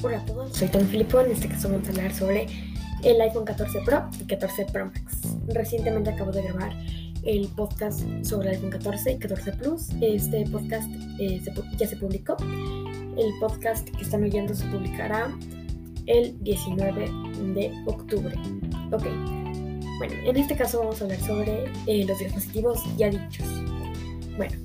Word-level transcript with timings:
Hola 0.00 0.18
a 0.18 0.24
todos, 0.24 0.56
soy 0.56 0.68
Tom 0.68 0.86
Filippo. 0.86 1.20
En 1.20 1.32
este 1.32 1.48
caso 1.48 1.68
vamos 1.68 1.88
a 1.88 1.90
hablar 1.90 2.14
sobre 2.14 2.46
el 3.02 3.20
iPhone 3.20 3.44
14 3.44 3.80
Pro 3.84 4.08
y 4.20 4.26
14 4.26 4.66
Pro 4.66 4.86
Max. 4.86 5.02
Recientemente 5.48 6.10
acabo 6.10 6.30
de 6.30 6.42
grabar 6.42 6.72
el 7.24 7.48
podcast 7.48 8.02
sobre 8.22 8.50
el 8.50 8.54
iPhone 8.54 8.70
14 8.70 9.10
y 9.10 9.18
14 9.18 9.52
Plus. 9.54 9.88
Este 10.00 10.44
podcast 10.52 10.88
eh, 11.18 11.42
ya 11.76 11.88
se 11.88 11.96
publicó. 11.96 12.36
El 13.16 13.32
podcast 13.40 13.90
que 13.90 14.02
están 14.02 14.22
oyendo 14.22 14.54
se 14.54 14.66
publicará 14.66 15.36
el 16.06 16.38
19 16.44 17.10
de 17.54 17.72
octubre. 17.86 18.36
Ok, 18.92 19.02
bueno, 19.98 20.14
en 20.24 20.36
este 20.36 20.54
caso 20.54 20.78
vamos 20.78 21.00
a 21.00 21.06
hablar 21.06 21.20
sobre 21.22 21.64
eh, 21.88 22.04
los 22.06 22.20
dispositivos 22.20 22.84
ya 22.96 23.10
dichos. 23.10 23.48
Bueno, 24.36 24.56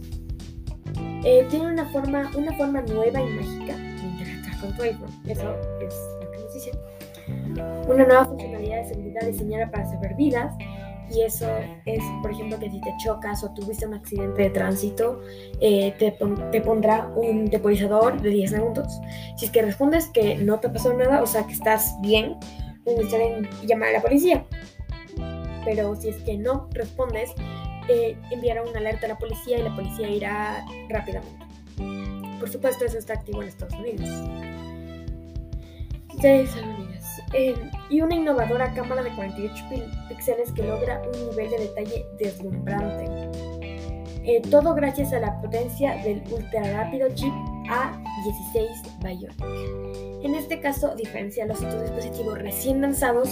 eh, 1.25 1.47
tiene 1.49 1.71
una 1.71 1.89
forma, 1.89 2.29
una 2.37 2.55
forma 2.55 2.83
nueva 2.83 3.19
y 3.19 3.29
mágica 3.31 3.82
con. 4.71 5.29
Eso 5.29 5.55
es 5.81 5.95
lo 6.23 6.31
que 6.31 6.37
nos 6.39 6.53
dicen. 6.53 6.79
Una 7.87 8.05
nueva 8.05 8.25
funcionalidad 8.25 8.83
de 8.83 8.85
seguridad 8.85 9.21
diseñada 9.27 9.71
para 9.71 9.85
salvar 9.85 10.15
vidas. 10.15 10.55
Y 11.11 11.21
eso 11.21 11.47
es, 11.85 12.01
por 12.21 12.31
ejemplo, 12.31 12.57
que 12.57 12.71
si 12.71 12.79
te 12.81 12.91
chocas 13.03 13.43
o 13.43 13.53
tuviste 13.53 13.85
un 13.85 13.93
accidente 13.93 14.43
de 14.43 14.49
tránsito, 14.49 15.21
eh, 15.59 15.93
te, 15.99 16.11
te, 16.51 16.61
pondrá 16.61 17.07
un 17.15 17.49
temporizador 17.49 18.19
de 18.19 18.29
10 18.29 18.51
segundos. 18.51 18.99
Si 19.37 19.45
es 19.45 19.51
que 19.51 19.61
respondes 19.61 20.07
que 20.07 20.37
no 20.37 20.59
te 20.59 20.69
pasó 20.69 20.93
nada, 20.93 21.21
o 21.21 21.27
sea 21.27 21.45
que 21.45 21.53
estás 21.53 21.93
bien, 22.01 22.37
necesitan 22.85 23.47
llamar 23.65 23.89
a 23.89 23.91
la 23.93 24.01
policía. 24.01 24.45
Pero 25.65 25.95
si 25.95 26.09
es 26.09 26.17
que 26.23 26.37
no 26.37 26.69
respondes, 26.71 27.31
eh, 27.89 28.17
enviará 28.31 28.63
una 28.63 28.79
alerta 28.79 29.05
a 29.05 29.09
la 29.09 29.17
policía 29.17 29.59
y 29.59 29.63
la 29.63 29.75
policía 29.75 30.09
irá 30.09 30.65
rápidamente. 30.89 31.45
Por 32.39 32.49
supuesto, 32.49 32.85
eso 32.85 32.97
está 32.97 33.13
activo 33.13 33.41
en 33.41 33.49
Estados 33.49 33.73
Unidos. 33.75 34.09
Eh, 36.23 37.55
y 37.89 38.01
una 38.01 38.15
innovadora 38.15 38.73
cámara 38.73 39.03
de 39.03 39.13
48 39.15 39.65
píxeles 40.07 40.51
que 40.53 40.63
logra 40.63 41.01
un 41.01 41.29
nivel 41.29 41.49
de 41.49 41.57
detalle 41.59 42.05
deslumbrante. 42.17 43.05
Eh, 44.23 44.41
todo 44.49 44.73
gracias 44.73 45.11
a 45.11 45.19
la 45.19 45.41
potencia 45.41 46.01
del 46.03 46.23
ultra 46.31 46.61
rápido 46.71 47.09
chip 47.13 47.33
A16 47.67 48.99
Bionic. 49.03 50.23
En 50.23 50.35
este 50.35 50.61
caso, 50.61 50.91
a 50.91 50.95
diferencia 50.95 51.43
de 51.43 51.49
los 51.49 51.61
otros 51.61 51.81
dispositivos 51.81 52.39
recién 52.39 52.79
lanzados, 52.79 53.29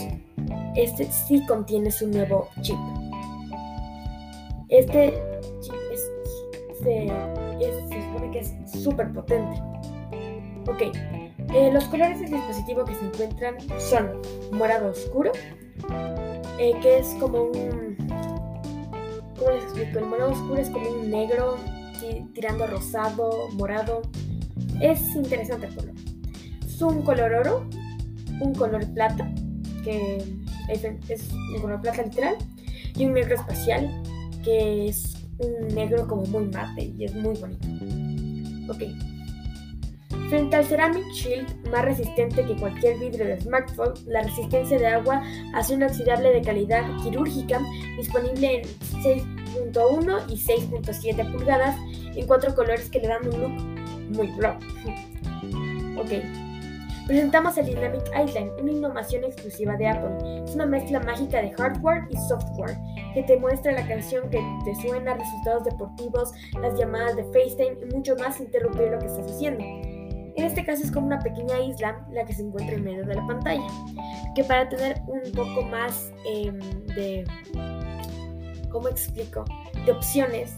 este 0.75 1.05
sí 1.05 1.45
contiene 1.45 1.91
su 1.91 2.07
nuevo 2.07 2.49
chip. 2.61 2.77
Este 4.67 5.13
chip 5.61 5.75
se, 6.83 7.07
se 7.87 8.01
supone 8.01 8.31
que 8.31 8.39
es 8.39 8.53
súper 8.83 9.13
potente. 9.13 9.70
Ok, 10.67 10.81
eh, 11.53 11.71
los 11.73 11.85
colores 11.85 12.19
del 12.19 12.31
dispositivo 12.31 12.85
que 12.85 12.95
se 12.95 13.05
encuentran 13.05 13.55
son 13.79 14.21
morado 14.51 14.91
oscuro, 14.91 15.31
eh, 16.59 16.73
que 16.81 16.99
es 16.99 17.07
como 17.19 17.43
un... 17.43 17.97
¿Cómo 19.37 19.51
les 19.51 19.63
explico? 19.63 19.99
El 19.99 20.05
morado 20.05 20.31
oscuro 20.31 20.61
es 20.61 20.69
como 20.69 20.89
un 20.89 21.09
negro 21.09 21.57
tirando 22.33 22.67
rosado, 22.67 23.49
morado. 23.53 24.01
Es 24.81 25.15
interesante 25.15 25.67
el 25.67 25.75
color. 25.75 25.93
Es 26.65 26.81
un 26.81 27.01
color 27.01 27.33
oro, 27.33 27.69
un 28.39 28.53
color 28.53 28.85
plata, 28.93 29.31
que 29.83 30.17
es, 30.69 30.83
es 31.09 31.29
un 31.31 31.61
color 31.61 31.81
plata 31.81 32.03
literal, 32.03 32.35
y 32.95 33.05
un 33.05 33.13
negro 33.13 33.35
espacial, 33.35 33.89
que 34.43 34.87
es 34.87 35.17
un 35.37 35.67
negro 35.73 36.07
como 36.07 36.23
muy 36.25 36.45
mate 36.45 36.93
y 36.97 37.05
es 37.05 37.15
muy 37.15 37.35
bonito. 37.35 37.67
Ok. 38.71 39.10
Frente 40.31 40.55
al 40.55 40.63
Ceramic 40.63 41.05
Shield, 41.11 41.67
más 41.67 41.83
resistente 41.83 42.45
que 42.45 42.55
cualquier 42.55 42.97
vidrio 42.99 43.25
de 43.25 43.41
smartphone, 43.41 43.95
la 44.05 44.21
resistencia 44.21 44.79
de 44.79 44.87
agua 44.87 45.21
hace 45.53 45.75
un 45.75 45.83
oxidable 45.83 46.31
de 46.31 46.41
calidad 46.41 46.85
quirúrgica 47.03 47.59
disponible 47.97 48.61
en 48.61 48.63
6.1 49.73 50.23
y 50.29 50.37
6.7 50.37 51.31
pulgadas 51.33 51.75
en 52.15 52.25
cuatro 52.27 52.55
colores 52.55 52.89
que 52.89 52.99
le 53.01 53.09
dan 53.09 53.27
un 53.27 53.41
look 53.41 54.15
muy 54.15 54.27
pro. 54.37 54.51
ok. 56.01 56.23
Presentamos 57.07 57.57
el 57.57 57.65
Dynamic 57.65 58.03
Island, 58.25 58.51
una 58.57 58.71
innovación 58.71 59.25
exclusiva 59.25 59.75
de 59.75 59.89
Apple. 59.89 60.43
Es 60.45 60.55
una 60.55 60.65
mezcla 60.65 61.01
mágica 61.01 61.41
de 61.41 61.51
hardware 61.51 62.07
y 62.09 62.15
software 62.29 62.77
que 63.13 63.23
te 63.23 63.35
muestra 63.35 63.73
la 63.73 63.85
canción 63.85 64.29
que 64.29 64.39
te 64.63 64.75
suena, 64.75 65.13
resultados 65.15 65.65
deportivos, 65.65 66.31
las 66.61 66.79
llamadas 66.79 67.17
de 67.17 67.25
FaceTime 67.25 67.75
y 67.81 67.93
mucho 67.93 68.15
más 68.15 68.37
sin 68.37 68.45
interrumpir 68.45 68.91
lo 68.91 68.99
que 68.99 69.07
estás 69.07 69.29
haciendo. 69.29 69.90
En 70.35 70.45
este 70.45 70.63
caso 70.65 70.83
es 70.83 70.91
como 70.91 71.07
una 71.07 71.19
pequeña 71.19 71.59
isla 71.59 72.05
la 72.11 72.23
que 72.25 72.33
se 72.33 72.41
encuentra 72.41 72.75
en 72.75 72.83
medio 72.83 73.05
de 73.05 73.15
la 73.15 73.27
pantalla, 73.27 73.67
que 74.35 74.43
para 74.43 74.69
tener 74.69 75.01
un 75.07 75.31
poco 75.33 75.63
más 75.63 76.11
em, 76.25 76.59
de, 76.95 77.25
¿cómo 78.69 78.87
explico?, 78.87 79.45
de 79.85 79.91
opciones, 79.91 80.55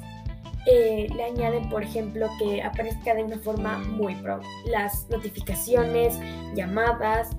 eh, 0.65 1.07
le 1.13 1.23
añaden, 1.23 1.69
por 1.69 1.83
ejemplo, 1.83 2.27
que 2.39 2.61
aparezca 2.61 3.13
de 3.13 3.23
una 3.23 3.37
forma 3.39 3.79
muy 3.79 4.15
pro. 4.15 4.39
Las 4.65 5.09
notificaciones, 5.09 6.17
llamadas, 6.55 7.29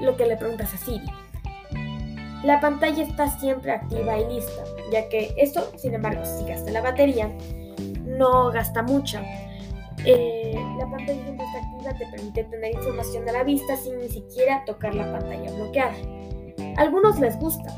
lo 0.00 0.16
que 0.16 0.26
le 0.26 0.36
preguntas 0.36 0.74
a 0.74 0.78
Siri. 0.78 1.06
La 2.44 2.60
pantalla 2.60 3.02
está 3.02 3.28
siempre 3.38 3.72
activa 3.72 4.18
y 4.18 4.34
lista, 4.34 4.64
ya 4.92 5.08
que 5.08 5.34
esto, 5.36 5.72
sin 5.76 5.94
embargo, 5.94 6.22
si 6.24 6.44
gasta 6.44 6.70
la 6.70 6.80
batería, 6.80 7.30
no 8.04 8.50
gasta 8.50 8.82
mucha. 8.82 9.22
Eh, 10.04 10.54
la 10.78 10.86
pantalla 10.86 11.22
siempre 11.22 11.46
está 11.46 11.58
activa 11.58 11.94
te 11.94 12.06
permite 12.06 12.44
tener 12.44 12.74
información 12.74 13.28
a 13.28 13.32
la 13.32 13.44
vista 13.44 13.76
sin 13.76 13.98
ni 13.98 14.08
siquiera 14.08 14.64
tocar 14.64 14.94
la 14.94 15.10
pantalla 15.12 15.52
bloqueada. 15.52 15.94
A 16.76 16.82
algunos 16.82 17.18
les 17.18 17.38
gusta, 17.38 17.74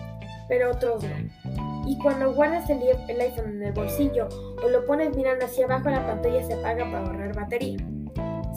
pero 0.49 0.71
otros 0.71 1.03
no. 1.03 1.89
Y 1.89 1.99
cuando 1.99 2.33
guardas 2.35 2.69
el, 2.71 2.81
el 3.09 3.21
iPhone 3.21 3.57
en 3.57 3.63
el 3.63 3.73
bolsillo 3.73 4.29
o 4.63 4.69
lo 4.69 4.85
pones 4.87 5.17
mirando 5.17 5.47
hacia 5.47 5.65
abajo, 5.65 5.91
la 5.91 6.07
pantalla 6.07 6.43
se 6.47 6.55
apaga 6.55 6.85
para 6.85 7.07
ahorrar 7.07 7.35
batería. 7.35 7.79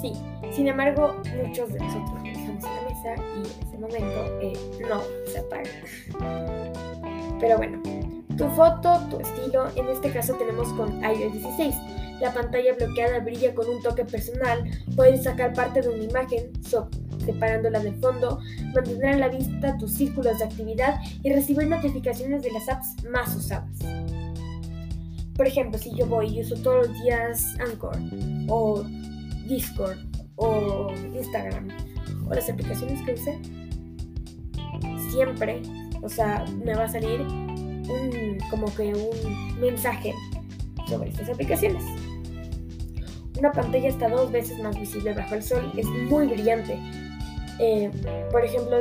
Sí, 0.02 0.14
sin 0.52 0.68
embargo, 0.68 1.16
muchos 1.44 1.72
de 1.72 1.80
nosotros 1.80 2.24
dejamos 2.24 2.64
en 2.64 2.76
la 2.76 2.82
mesa 2.82 3.24
y 3.36 3.40
en 3.40 3.68
ese 3.68 3.78
momento 3.78 4.40
eh, 4.42 4.54
no 4.90 5.02
se 5.26 5.40
apaga. 5.40 5.70
Pero 7.40 7.58
bueno, 7.58 7.82
tu 8.38 8.48
foto, 8.50 9.00
tu 9.10 9.20
estilo, 9.20 9.68
en 9.76 9.88
este 9.88 10.12
caso 10.12 10.34
tenemos 10.36 10.68
con 10.74 11.04
iOS 11.04 11.34
16 11.34 11.76
la 12.24 12.34
pantalla 12.34 12.74
bloqueada 12.74 13.20
brilla 13.20 13.54
con 13.54 13.68
un 13.68 13.82
toque 13.82 14.06
personal, 14.06 14.64
puedes 14.96 15.24
sacar 15.24 15.54
parte 15.54 15.82
de 15.82 15.90
una 15.90 16.04
imagen, 16.06 16.52
separándola 17.26 17.82
del 17.82 17.96
fondo, 17.96 18.40
mantener 18.74 19.16
a 19.16 19.18
la 19.18 19.28
vista 19.28 19.78
tus 19.78 19.94
círculos 19.94 20.40
de 20.40 20.46
actividad 20.46 21.02
y 21.22 21.34
recibir 21.34 21.68
notificaciones 21.68 22.42
de 22.42 22.52
las 22.52 22.70
apps 22.70 23.04
más 23.12 23.36
usadas. 23.36 23.78
Por 25.36 25.48
ejemplo, 25.48 25.78
si 25.78 25.94
yo 25.98 26.06
voy 26.06 26.28
y 26.28 26.42
uso 26.42 26.56
todos 26.56 26.88
los 26.88 27.04
días 27.04 27.56
Anchor 27.60 27.98
o 28.48 28.84
Discord 29.46 29.98
o 30.38 30.94
Instagram 31.14 31.68
o 32.30 32.34
las 32.34 32.50
aplicaciones 32.50 33.02
que 33.02 33.16
use, 33.16 33.38
siempre, 35.12 35.62
o 36.02 36.08
sea, 36.08 36.46
me 36.64 36.74
va 36.74 36.86
a 36.86 36.90
salir 36.90 37.20
como 38.50 38.74
que 38.76 38.94
un 38.94 39.60
mensaje 39.60 40.14
sobre 40.88 41.10
estas 41.10 41.30
aplicaciones. 41.30 41.84
Una 43.44 43.52
pantalla 43.52 43.90
está 43.90 44.08
dos 44.08 44.32
veces 44.32 44.58
más 44.60 44.80
visible 44.80 45.12
bajo 45.12 45.36
el 45.36 45.44
sol, 45.44 45.70
es 45.76 45.86
muy 45.86 46.28
brillante. 46.28 46.80
Eh, 47.60 47.92
por 48.32 48.46
ejemplo, 48.46 48.80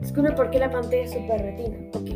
descubre 0.00 0.32
por 0.32 0.50
qué 0.50 0.58
la 0.58 0.70
pantalla 0.70 1.04
es 1.04 1.12
super 1.12 1.40
retina. 1.40 1.78
Ok. 1.94 2.10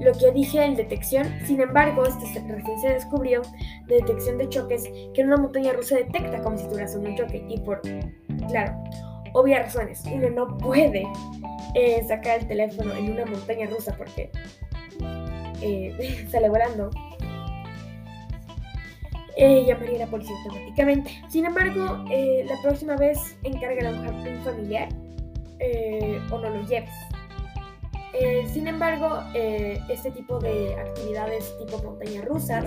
Lo 0.00 0.12
que 0.14 0.32
dije 0.32 0.64
en 0.64 0.74
detección, 0.74 1.28
sin 1.46 1.60
embargo, 1.60 2.04
este 2.04 2.40
recién 2.48 2.80
se 2.80 2.88
descubrió 2.88 3.42
de 3.86 4.00
detección 4.00 4.36
de 4.36 4.48
choques 4.48 4.82
que 5.14 5.22
una 5.22 5.36
montaña 5.36 5.74
rusa 5.74 5.94
detecta 5.94 6.42
como 6.42 6.58
si 6.58 6.66
tuvieras 6.66 6.96
un 6.96 7.14
choque. 7.14 7.44
Y 7.48 7.60
por, 7.60 7.80
claro, 8.48 8.74
obvias 9.34 9.62
razones, 9.62 10.02
uno 10.12 10.28
no 10.30 10.58
puede 10.58 11.04
eh, 11.76 12.02
sacar 12.08 12.40
el 12.40 12.48
teléfono 12.48 12.96
en 12.96 13.12
una 13.12 13.26
montaña 13.26 13.68
rusa 13.70 13.94
porque 13.96 14.32
eh, 15.62 16.26
sale 16.32 16.48
volando 16.48 16.90
eh, 19.40 19.64
llamaría 19.64 19.94
a 19.94 19.98
la 20.00 20.06
policía 20.08 20.34
automáticamente. 20.44 21.22
Sin 21.28 21.46
embargo, 21.46 22.04
eh, 22.10 22.44
la 22.48 22.60
próxima 22.60 22.96
vez 22.96 23.36
encarga 23.44 23.88
a 23.88 23.92
un 23.92 24.42
familiar 24.42 24.88
eh, 25.60 26.20
o 26.32 26.38
no 26.38 26.50
lo 26.50 26.62
lleves. 26.66 26.90
sin 28.52 28.66
embargo, 28.66 29.20
este 29.88 30.10
tipo 30.10 30.40
de 30.40 30.74
actividades 30.74 31.56
tipo 31.60 31.80
montañas 31.84 32.24
rusas 32.24 32.64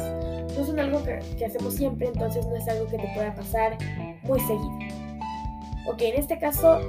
no 0.57 0.65
son 0.65 0.79
algo 0.79 1.03
que, 1.03 1.19
que, 1.37 1.45
hacemos 1.45 1.73
siempre, 1.73 2.07
entonces 2.07 2.45
no 2.47 2.55
es 2.55 2.65
algo 2.69 2.87
que 2.87 2.97
te 2.97 3.11
pueda 3.15 3.35
pasar 3.35 3.77
muy 4.23 4.39
seguido. 4.39 4.79
Ok, 5.87 6.01
en 6.03 6.15
este 6.15 6.39
caso 6.39 6.79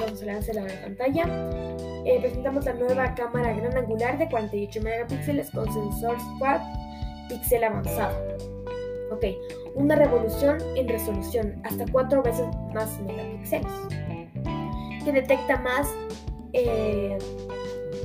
vamos 0.00 0.22
a 0.22 0.24
lanzar 0.24 0.54
la 0.54 0.66
pantalla. 0.80 1.24
presentamos 2.22 2.64
la 2.64 2.72
nueva 2.72 3.14
cámara 3.14 3.52
gran 3.52 3.76
angular 3.76 4.16
de 4.16 4.30
48 4.30 4.80
megapíxeles 4.80 5.50
con 5.50 5.66
sensor 5.70 6.16
quad 6.38 6.62
píxel 7.28 7.64
avanzado. 7.64 8.59
Ok, 9.10 9.24
una 9.74 9.96
revolución 9.96 10.58
en 10.76 10.88
resolución, 10.88 11.60
hasta 11.64 11.84
cuatro 11.90 12.22
veces 12.22 12.46
más 12.72 13.00
megapíxeles, 13.00 13.72
que 15.04 15.12
detecta 15.12 15.60
más, 15.60 15.88
eh, 16.52 17.18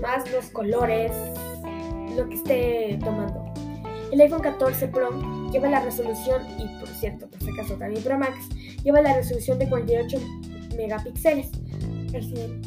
más 0.01 0.31
los 0.31 0.45
colores, 0.47 1.11
lo 2.15 2.27
que 2.27 2.35
esté 2.35 2.99
tomando. 3.03 3.45
El 4.11 4.21
iPhone 4.21 4.41
14 4.41 4.87
Pro 4.87 5.09
lleva 5.51 5.67
la 5.69 5.81
resolución, 5.81 6.41
y 6.57 6.67
por 6.79 6.87
cierto, 6.89 7.27
por 7.27 7.39
si 7.39 7.49
acaso 7.51 7.75
también 7.75 8.03
Pro 8.03 8.17
Max, 8.17 8.49
lleva 8.83 9.01
la 9.01 9.13
resolución 9.13 9.59
de 9.59 9.69
48 9.69 10.17
megapíxeles. 10.75 11.51
El 12.13 12.61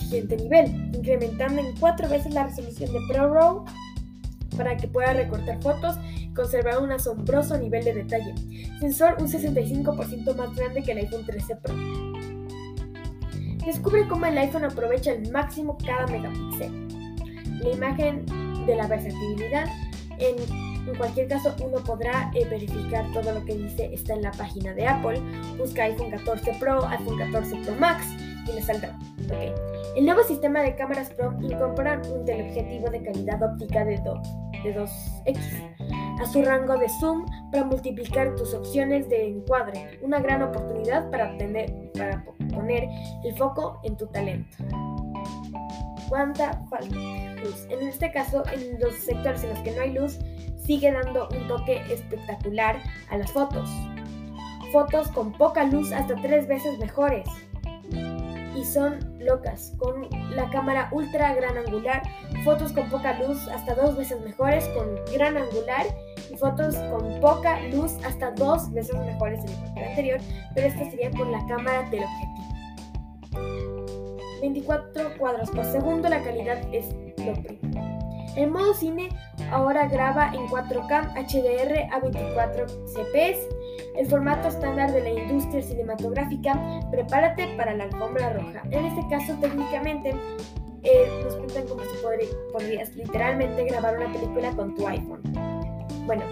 siguiente 0.00 0.36
nivel, 0.36 0.90
incrementando 0.94 1.60
en 1.60 1.76
cuatro 1.78 2.08
veces 2.08 2.34
la 2.34 2.44
resolución 2.44 2.92
de 2.92 2.98
ProRAW 3.08 3.64
para 4.60 4.76
que 4.76 4.88
pueda 4.88 5.14
recortar 5.14 5.58
fotos 5.62 5.96
y 6.14 6.34
conservar 6.34 6.82
un 6.82 6.92
asombroso 6.92 7.56
nivel 7.56 7.82
de 7.82 7.94
detalle. 7.94 8.34
Sensor 8.78 9.16
un 9.18 9.26
65% 9.26 10.36
más 10.36 10.54
grande 10.54 10.82
que 10.82 10.92
el 10.92 10.98
iPhone 10.98 11.24
13 11.24 11.56
Pro. 11.56 11.74
Descubre 13.64 14.06
cómo 14.06 14.26
el 14.26 14.36
iPhone 14.36 14.66
aprovecha 14.66 15.12
al 15.12 15.32
máximo 15.32 15.78
cada 15.78 16.06
megapíxel. 16.08 16.88
La 17.62 17.70
imagen 17.70 18.26
de 18.66 18.76
la 18.76 18.86
versatilidad 18.86 19.64
en, 20.18 20.36
cualquier 20.98 21.28
caso, 21.28 21.54
uno 21.64 21.82
podrá 21.82 22.30
eh, 22.34 22.44
verificar 22.44 23.10
todo 23.14 23.32
lo 23.32 23.42
que 23.46 23.54
dice 23.54 23.88
está 23.94 24.12
en 24.12 24.20
la 24.20 24.32
página 24.32 24.74
de 24.74 24.86
Apple. 24.86 25.22
Busca 25.56 25.84
iPhone 25.84 26.10
14 26.10 26.52
Pro, 26.60 26.86
iPhone 26.86 27.16
14 27.16 27.56
Pro 27.64 27.74
Max 27.76 28.04
y 28.46 28.52
le 28.52 28.60
saldrá. 28.60 28.98
Okay. 29.24 29.54
El 29.96 30.04
nuevo 30.04 30.22
sistema 30.24 30.60
de 30.60 30.76
cámaras 30.76 31.08
Pro 31.14 31.34
incorpora 31.40 32.02
un 32.12 32.26
teleobjetivo 32.26 32.90
de 32.90 33.02
calidad 33.02 33.42
óptica 33.42 33.86
de, 33.86 33.98
de 34.62 34.76
2x 34.76 35.70
a 36.20 36.26
su 36.26 36.42
rango 36.42 36.76
de 36.76 36.88
zoom 37.00 37.26
para 37.50 37.64
multiplicar 37.64 38.34
tus 38.36 38.52
opciones 38.54 39.08
de 39.08 39.28
encuadre, 39.28 39.98
una 40.02 40.20
gran 40.20 40.42
oportunidad 40.42 41.10
para, 41.10 41.32
obtener, 41.32 41.90
para 41.94 42.24
poner 42.52 42.88
el 43.24 43.36
foco 43.36 43.80
en 43.84 43.96
tu 43.96 44.06
talento. 44.08 44.56
¿Cuánta? 46.08 46.60
Luz. 47.42 47.66
En 47.70 47.86
este 47.86 48.10
caso, 48.10 48.42
en 48.52 48.78
los 48.80 48.94
sectores 48.96 49.44
en 49.44 49.50
los 49.50 49.58
que 49.60 49.72
no 49.72 49.82
hay 49.82 49.92
luz, 49.92 50.18
sigue 50.56 50.92
dando 50.92 51.28
un 51.30 51.48
toque 51.48 51.82
espectacular 51.90 52.80
a 53.10 53.16
las 53.16 53.30
fotos. 53.32 53.70
Fotos 54.72 55.08
con 55.08 55.32
poca 55.32 55.64
luz 55.64 55.92
hasta 55.92 56.14
tres 56.16 56.46
veces 56.46 56.78
mejores 56.78 57.26
y 58.56 58.64
son 58.64 58.98
locas. 59.18 59.72
Con 59.78 60.08
la 60.34 60.50
cámara 60.50 60.88
ultra 60.92 61.34
gran 61.34 61.56
angular, 61.56 62.02
fotos 62.44 62.72
con 62.72 62.88
poca 62.88 63.18
luz 63.18 63.46
hasta 63.48 63.74
dos 63.74 63.96
veces 63.96 64.20
mejores 64.20 64.68
con 64.68 64.94
gran 65.12 65.36
angular 65.36 65.86
y 66.30 66.36
fotos 66.36 66.76
con 66.90 67.20
poca 67.20 67.60
luz 67.68 67.92
hasta 68.04 68.30
dos 68.32 68.72
veces 68.72 68.96
mejores 69.00 69.40
en 69.44 69.78
el 69.78 69.88
anterior, 69.88 70.20
pero 70.54 70.66
esta 70.66 70.90
sería 70.90 71.10
por 71.10 71.26
la 71.26 71.44
cámara 71.46 71.88
del 71.90 72.04
objetivo. 72.04 72.40
24 74.40 75.18
cuadros 75.18 75.50
por 75.50 75.64
segundo, 75.66 76.08
la 76.08 76.22
calidad 76.22 76.58
es 76.72 76.86
lo 77.18 77.34
primero. 77.42 77.80
El 78.36 78.50
modo 78.50 78.72
cine 78.74 79.08
ahora 79.50 79.86
graba 79.88 80.32
en 80.32 80.46
4K 80.46 81.12
HDR 81.14 81.92
a 81.92 82.00
24 82.00 82.66
CPS 82.86 83.48
el 83.96 84.06
formato 84.06 84.48
estándar 84.48 84.92
de 84.92 85.02
la 85.02 85.10
industria 85.10 85.62
cinematográfica, 85.62 86.80
prepárate 86.90 87.54
para 87.56 87.74
la 87.74 87.84
alfombra 87.84 88.32
roja. 88.32 88.62
En 88.70 88.86
este 88.86 89.06
caso, 89.08 89.34
técnicamente, 89.40 90.14
eh, 90.82 91.08
nos 91.24 91.36
cuentan 91.36 91.66
cómo 91.68 91.82
si 91.82 91.96
podrías 92.52 92.94
literalmente 92.96 93.64
grabar 93.64 93.96
una 93.98 94.12
película 94.12 94.50
con 94.52 94.74
tu 94.74 94.86
iPhone. 94.86 95.20
Bueno, 96.06 96.22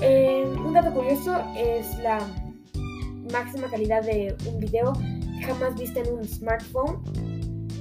eh, 0.00 0.44
un 0.64 0.72
dato 0.72 0.92
curioso 0.92 1.36
es 1.56 1.98
la 1.98 2.18
máxima 3.32 3.68
calidad 3.68 4.02
de 4.02 4.34
un 4.46 4.58
video 4.60 4.92
jamás 5.46 5.74
vista 5.78 6.00
en 6.00 6.12
un 6.14 6.24
smartphone. 6.24 7.02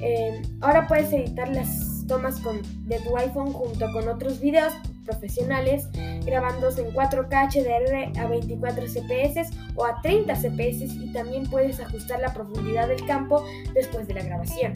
Eh, 0.02 0.42
ahora 0.62 0.88
puedes 0.88 1.12
editar 1.12 1.50
las 1.50 2.06
tomas 2.08 2.40
con, 2.40 2.62
de 2.88 3.00
tu 3.00 3.16
iPhone 3.18 3.54
junto 3.54 3.92
con 3.92 4.08
otros 4.08 4.40
videos 4.40 4.74
profesionales 5.06 5.88
grabándose 6.26 6.88
en 6.88 6.94
4K 6.94 7.50
HDR 7.54 8.20
a 8.20 8.28
24 8.28 8.86
CPS 8.86 9.52
o 9.76 9.86
a 9.86 10.02
30 10.02 10.34
CPS 10.36 10.82
y 10.96 11.12
también 11.12 11.50
puedes 11.50 11.80
ajustar 11.80 12.20
la 12.20 12.34
profundidad 12.34 12.88
del 12.88 13.06
campo 13.06 13.46
después 13.74 14.08
de 14.08 14.16
la 14.16 14.24
grabación. 14.24 14.74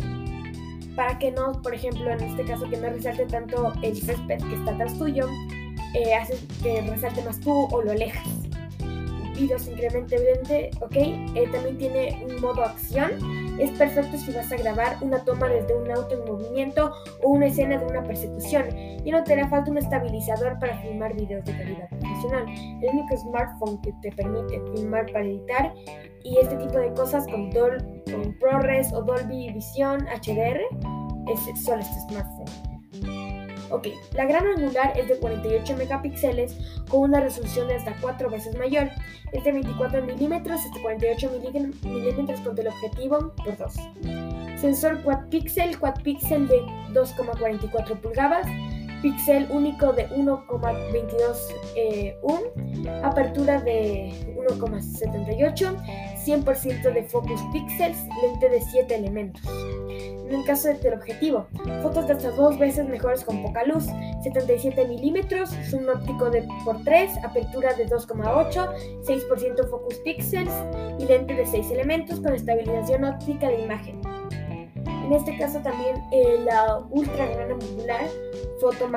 Para 0.95 1.17
que 1.17 1.31
no, 1.31 1.51
por 1.61 1.73
ejemplo, 1.73 2.09
en 2.11 2.21
este 2.21 2.43
caso 2.43 2.69
que 2.69 2.77
no 2.77 2.89
resalte 2.89 3.25
tanto 3.25 3.73
el 3.81 3.95
césped 3.95 4.37
que 4.37 4.55
está 4.55 4.71
atrás 4.71 4.97
tuyo, 4.97 5.27
eh, 5.95 6.13
haces 6.13 6.43
que 6.61 6.81
resalte 6.81 7.23
más 7.23 7.39
tú 7.39 7.67
o 7.71 7.81
lo 7.81 7.91
alejas. 7.91 8.27
Videos 9.35 9.67
incrementemente, 9.67 10.69
ok, 10.81 10.95
eh, 10.95 11.49
también 11.51 11.77
tiene 11.77 12.25
un 12.29 12.39
modo 12.39 12.63
acción. 12.63 13.11
Es 13.59 13.71
perfecto 13.71 14.17
si 14.17 14.31
vas 14.31 14.51
a 14.51 14.57
grabar 14.57 14.97
una 15.01 15.23
toma 15.23 15.47
desde 15.47 15.75
un 15.75 15.89
auto 15.91 16.13
en 16.13 16.31
movimiento 16.31 16.93
o 17.23 17.29
una 17.29 17.47
escena 17.47 17.77
de 17.77 17.85
una 17.85 18.03
persecución. 18.03 18.65
Y 19.03 19.11
no 19.11 19.23
te 19.23 19.33
hará 19.33 19.47
falta 19.49 19.71
un 19.71 19.79
estabilizador 19.79 20.59
para 20.59 20.77
filmar 20.79 21.15
videos 21.15 21.43
de 21.45 21.51
calidad 21.53 21.92
profesional. 22.23 22.79
El 22.81 22.89
único 22.89 23.17
smartphone 23.17 23.81
que 23.81 23.93
te 24.01 24.11
permite 24.11 24.61
filmar 24.73 25.05
para 25.11 25.25
editar 25.25 25.73
y 26.23 26.37
este 26.39 26.55
tipo 26.57 26.77
de 26.77 26.93
cosas 26.93 27.25
con, 27.27 27.51
con 27.51 28.37
ProRes 28.39 28.93
o 28.93 29.01
Dolby 29.01 29.51
Vision 29.51 30.05
HDR 30.05 30.59
es 31.31 31.63
solo 31.63 31.81
este 31.81 31.99
smartphone. 32.09 32.73
Ok, 33.69 33.87
la 34.13 34.25
gran 34.25 34.45
angular 34.45 34.93
es 34.95 35.07
de 35.07 35.17
48 35.17 35.77
megapíxeles 35.77 36.55
con 36.89 37.09
una 37.09 37.21
resolución 37.21 37.67
de 37.67 37.75
hasta 37.75 37.95
4 38.01 38.29
veces 38.29 38.55
mayor. 38.57 38.89
Es 39.31 39.43
de 39.43 39.51
24 39.51 40.03
milímetros 40.03 40.61
hasta 40.63 40.79
48 40.81 41.31
milímetros 41.31 42.39
con 42.41 42.59
el 42.59 42.67
objetivo 42.67 43.33
por 43.35 43.57
2. 43.57 43.73
Sensor 44.61 45.01
quad 45.01 45.27
pixel, 45.29 45.77
quad 45.79 45.95
pixel 46.03 46.47
de 46.47 46.61
2,44 46.93 47.99
pulgadas, 47.99 48.45
píxel 49.03 49.47
único 49.51 49.91
de 49.91 50.09
1,22 50.09 51.37
eh, 51.75 52.17
apertura 53.03 53.61
de 53.61 54.11
1,78, 54.47 55.77
100% 56.25 56.93
de 56.93 57.03
focus 57.03 57.41
pixels, 57.51 57.97
lente 58.21 58.49
de 58.49 58.61
7 58.61 58.95
elementos. 58.95 59.43
En 59.89 60.39
el 60.39 60.45
caso 60.45 60.69
del 60.69 60.79
teleobjetivo, 60.79 61.45
fotos 61.83 62.07
de 62.07 62.13
hasta 62.13 62.31
dos 62.31 62.57
veces 62.57 62.87
mejores 62.87 63.23
con 63.25 63.43
poca 63.43 63.65
luz, 63.65 63.85
77 64.23 64.87
milímetros, 64.87 65.51
zoom 65.69 65.89
óptico 65.89 66.29
de 66.29 66.47
por 66.63 66.81
3, 66.83 67.23
apertura 67.23 67.73
de 67.73 67.87
2,8, 67.87 69.03
6% 69.03 69.69
focus 69.69 69.97
pixels 70.05 70.53
y 70.97 71.05
lente 71.05 71.35
de 71.35 71.45
6 71.45 71.71
elementos 71.71 72.21
con 72.21 72.33
estabilización 72.33 73.03
óptica 73.03 73.49
de 73.49 73.61
imagen. 73.61 74.01
En 75.03 75.11
este 75.11 75.37
caso 75.37 75.59
también 75.59 76.01
eh, 76.11 76.39
la 76.45 76.79
ultra 76.89 77.27
gran 77.27 77.51
angular 77.51 78.05
foto, 78.63 78.89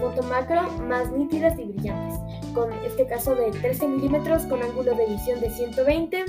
foto 0.00 0.22
macro 0.22 0.70
más 0.88 1.12
nítidas 1.12 1.58
y 1.58 1.64
brillantes, 1.64 2.18
con 2.54 2.72
este 2.86 3.06
caso 3.06 3.34
de 3.34 3.50
13 3.50 3.86
milímetros 3.86 4.44
con 4.44 4.62
ángulo 4.62 4.94
de 4.94 5.06
visión 5.06 5.40
de 5.40 5.50
120 5.50 6.24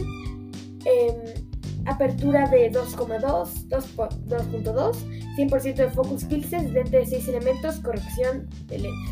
apertura 1.86 2.50
de 2.50 2.72
2,2, 2.72 3.70
2.2, 3.70 4.96
100% 5.38 5.76
de 5.76 5.90
focus 5.90 6.26
pixels, 6.26 6.72
lente 6.72 6.98
de 6.98 7.06
6 7.06 7.28
elementos, 7.30 7.80
corrección 7.80 8.50
de 8.68 8.80
lente. 8.80 9.12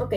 Ok, 0.00 0.14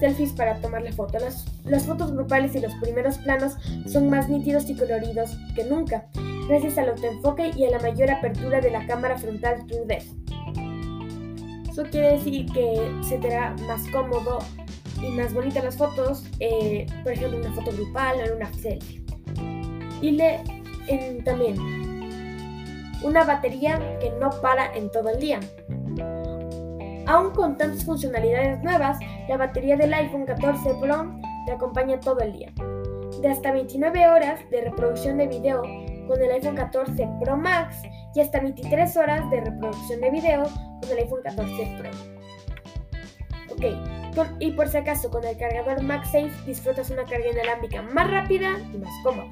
selfies 0.00 0.32
para 0.32 0.60
tomar 0.60 0.82
la 0.82 0.92
foto. 0.92 1.18
Las, 1.20 1.44
las 1.64 1.86
fotos 1.86 2.12
grupales 2.12 2.56
y 2.56 2.60
los 2.60 2.74
primeros 2.76 3.18
planos 3.18 3.54
son 3.86 4.10
más 4.10 4.28
nítidos 4.28 4.68
y 4.68 4.74
coloridos 4.74 5.38
que 5.54 5.64
nunca, 5.64 6.08
gracias 6.48 6.78
al 6.78 6.88
autoenfoque 6.88 7.52
y 7.56 7.64
a 7.66 7.70
la 7.70 7.78
mayor 7.78 8.10
apertura 8.10 8.60
de 8.60 8.70
la 8.72 8.84
cámara 8.86 9.16
frontal 9.18 9.64
True 9.66 9.86
Depth. 9.86 10.19
Eso 11.70 11.84
quiere 11.84 12.12
decir 12.12 12.46
que 12.52 12.90
se 13.02 13.18
te 13.18 13.34
hará 13.34 13.54
más 13.66 13.82
cómodo 13.90 14.40
y 15.00 15.08
más 15.10 15.32
bonitas 15.32 15.64
las 15.64 15.76
fotos, 15.76 16.24
eh, 16.40 16.86
por 17.04 17.12
ejemplo, 17.12 17.38
una 17.38 17.52
foto 17.52 17.70
grupal 17.72 18.18
o 18.18 18.24
en 18.24 18.36
una 18.36 18.52
selfie 18.54 19.00
y 20.02 20.12
le 20.12 20.40
también 21.24 21.56
una 23.02 23.24
batería 23.24 23.78
que 24.00 24.10
no 24.20 24.30
para 24.42 24.74
en 24.74 24.90
todo 24.90 25.10
el 25.10 25.20
día. 25.20 25.40
Aún 27.06 27.30
con 27.30 27.56
tantas 27.56 27.84
funcionalidades 27.84 28.62
nuevas, 28.62 28.98
la 29.28 29.36
batería 29.36 29.76
del 29.76 29.92
iPhone 29.94 30.26
14 30.26 30.74
Pro 30.80 31.14
te 31.46 31.52
acompaña 31.52 31.98
todo 32.00 32.20
el 32.20 32.32
día. 32.32 32.52
De 33.20 33.28
hasta 33.28 33.52
29 33.52 34.08
horas 34.08 34.40
de 34.50 34.62
reproducción 34.62 35.18
de 35.18 35.26
video 35.26 35.62
con 36.08 36.22
el 36.22 36.30
iPhone 36.32 36.56
14 36.56 37.08
Pro 37.20 37.36
Max 37.36 37.76
y 38.14 38.20
hasta 38.20 38.40
23 38.40 38.96
horas 38.96 39.30
de 39.30 39.40
reproducción 39.40 40.00
de 40.00 40.10
video 40.10 40.42
con 40.80 40.90
el 40.90 40.98
iPhone 40.98 41.20
14 41.22 41.78
Pro. 41.78 41.90
Ok, 43.50 43.64
y 44.38 44.52
por 44.52 44.68
si 44.68 44.76
acaso 44.76 45.10
con 45.10 45.24
el 45.24 45.36
cargador 45.36 45.82
MagSafe 45.82 46.30
disfrutas 46.46 46.90
una 46.90 47.04
carga 47.04 47.30
inalámbrica 47.30 47.82
más 47.82 48.10
rápida 48.10 48.58
y 48.72 48.78
más 48.78 48.92
cómoda. 49.02 49.28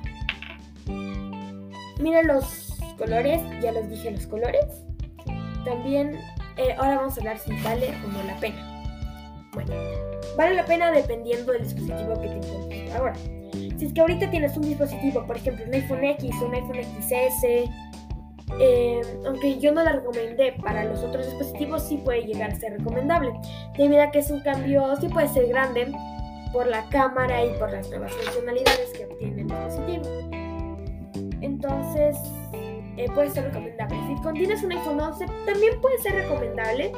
Mira 2.00 2.22
los 2.22 2.78
colores, 2.96 3.40
ya 3.60 3.72
les 3.72 3.88
dije 3.90 4.10
los 4.10 4.26
colores. 4.26 4.66
También, 5.64 6.18
eh, 6.56 6.74
ahora 6.78 6.96
vamos 6.96 7.16
a 7.16 7.20
hablar 7.20 7.38
si 7.38 7.52
vale 7.62 7.88
o 8.04 8.08
no 8.08 8.22
la 8.24 8.36
pena. 8.38 8.74
Bueno, 9.52 9.72
Vale 10.36 10.54
la 10.54 10.64
pena 10.64 10.92
dependiendo 10.92 11.52
del 11.52 11.64
dispositivo 11.64 12.14
que 12.20 12.28
te 12.28 12.36
encuentres 12.36 12.94
ahora. 12.94 13.14
Si 13.52 13.86
es 13.86 13.92
que 13.92 14.00
ahorita 14.00 14.30
tienes 14.30 14.56
un 14.56 14.62
dispositivo, 14.62 15.26
por 15.26 15.36
ejemplo, 15.36 15.64
un 15.66 15.74
iPhone 15.74 16.04
X 16.04 16.34
un 16.40 16.54
iPhone 16.54 16.80
XS, 16.82 17.68
eh, 18.58 19.00
aunque 19.26 19.58
yo 19.58 19.72
no 19.72 19.82
la 19.82 19.92
recomendé 19.92 20.52
para 20.62 20.84
los 20.84 21.00
otros 21.00 21.26
dispositivos, 21.26 21.82
sí 21.82 21.98
puede 21.98 22.22
llegar 22.22 22.50
a 22.50 22.54
ser 22.54 22.72
recomendable, 22.78 23.32
debido 23.76 24.02
a 24.02 24.10
que 24.10 24.20
es 24.20 24.30
un 24.30 24.40
cambio, 24.40 24.96
sí 25.00 25.08
puede 25.08 25.28
ser 25.28 25.48
grande 25.48 25.92
por 26.52 26.66
la 26.66 26.88
cámara 26.88 27.44
y 27.44 27.50
por 27.58 27.70
las 27.70 27.88
nuevas 27.90 28.12
funcionalidades 28.12 28.90
que 28.96 29.04
obtiene 29.04 29.42
el 29.42 29.48
dispositivo. 29.48 30.02
Entonces, 31.40 32.16
eh, 32.96 33.06
puede 33.14 33.30
ser 33.30 33.44
recomendable. 33.44 33.96
Si 34.08 34.32
tienes 34.32 34.62
un 34.62 34.72
iPhone 34.72 35.00
11, 35.00 35.26
también 35.46 35.80
puede 35.80 35.98
ser 35.98 36.14
recomendable 36.14 36.92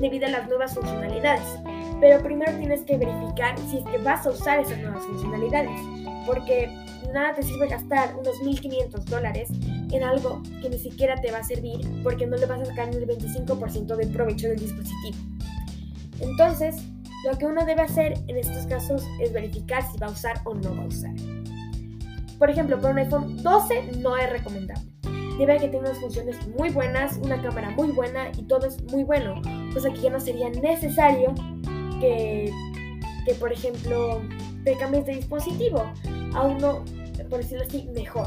debido 0.00 0.26
a 0.26 0.30
las 0.30 0.48
nuevas 0.48 0.74
funcionalidades. 0.74 1.58
Pero 2.00 2.22
primero 2.22 2.52
tienes 2.56 2.82
que 2.82 2.96
verificar 2.96 3.58
si 3.58 3.78
es 3.78 3.84
que 3.84 3.98
vas 3.98 4.26
a 4.26 4.30
usar 4.30 4.60
esas 4.60 4.78
nuevas 4.78 5.04
funcionalidades. 5.04 5.78
Porque 6.26 6.70
nada 7.12 7.34
te 7.34 7.42
sirve 7.42 7.68
gastar 7.68 8.16
unos 8.16 8.36
1.500 8.40 9.04
dólares 9.04 9.50
en 9.92 10.02
algo 10.02 10.42
que 10.62 10.70
ni 10.70 10.78
siquiera 10.78 11.16
te 11.20 11.30
va 11.30 11.38
a 11.38 11.44
servir 11.44 11.80
porque 12.02 12.26
no 12.26 12.36
le 12.36 12.46
vas 12.46 12.60
a 12.60 12.66
sacar 12.66 12.88
el 12.88 13.06
25% 13.06 13.96
del 13.96 14.08
provecho 14.10 14.48
del 14.48 14.58
dispositivo. 14.58 15.18
Entonces, 16.20 16.76
lo 17.24 17.36
que 17.36 17.46
uno 17.46 17.64
debe 17.64 17.82
hacer 17.82 18.14
en 18.28 18.36
estos 18.36 18.66
casos 18.66 19.06
es 19.20 19.32
verificar 19.32 19.82
si 19.90 19.98
va 19.98 20.06
a 20.06 20.10
usar 20.10 20.40
o 20.44 20.54
no 20.54 20.74
va 20.74 20.84
a 20.84 20.86
usar. 20.86 21.12
Por 22.38 22.48
ejemplo, 22.48 22.80
para 22.80 22.92
un 22.92 22.98
iPhone 22.98 23.42
12 23.42 23.98
no 23.98 24.16
es 24.16 24.30
recomendable. 24.30 24.90
Debe 25.38 25.58
que 25.58 25.68
tenga 25.68 25.88
unas 25.88 25.98
funciones 25.98 26.36
muy 26.48 26.70
buenas, 26.70 27.18
una 27.18 27.40
cámara 27.40 27.70
muy 27.70 27.92
buena 27.92 28.30
y 28.38 28.42
todo 28.42 28.66
es 28.66 28.82
muy 28.84 29.04
bueno, 29.04 29.40
cosa 29.72 29.90
que 29.90 30.00
ya 30.00 30.10
no 30.10 30.20
sería 30.20 30.50
necesario 30.50 31.34
que, 32.00 32.50
que 33.26 33.34
por 33.34 33.52
ejemplo, 33.52 34.20
te 34.64 34.76
cambies 34.76 35.06
de 35.06 35.16
dispositivo 35.16 35.84
a 36.34 36.42
uno, 36.44 36.84
por 37.28 37.38
decirlo 37.38 37.64
así, 37.66 37.88
mejor. 37.94 38.26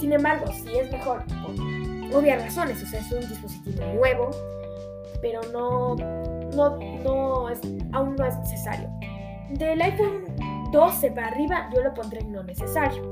Sin 0.00 0.12
embargo, 0.12 0.46
si 0.52 0.76
es 0.76 0.90
mejor 0.90 1.24
por 1.26 1.54
obvias 2.16 2.42
razones, 2.42 2.82
o 2.82 2.86
sea, 2.86 3.00
es 3.00 3.12
un 3.12 3.20
dispositivo 3.20 3.84
nuevo, 3.94 4.30
pero 5.20 5.40
no, 5.52 5.94
no, 6.54 6.78
no 7.04 7.48
es, 7.48 7.60
aún 7.92 8.16
no 8.16 8.26
es 8.26 8.36
necesario. 8.38 8.90
Del 9.50 9.80
iPhone 9.80 10.24
12 10.72 11.12
para 11.12 11.28
arriba, 11.28 11.70
yo 11.74 11.82
lo 11.82 11.94
pondré 11.94 12.24
no 12.24 12.42
necesario. 12.42 13.10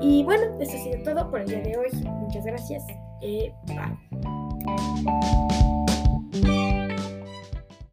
Y 0.00 0.24
bueno, 0.24 0.58
eso 0.60 0.76
ha 0.76 0.80
sido 0.80 1.02
todo 1.02 1.30
por 1.30 1.40
el 1.40 1.46
día 1.46 1.60
de 1.60 1.76
hoy. 1.76 1.88
Muchas 2.04 2.44
gracias. 2.44 2.82
Eh, 3.22 3.52
bye. 3.66 3.96